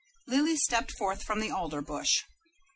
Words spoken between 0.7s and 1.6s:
forth from the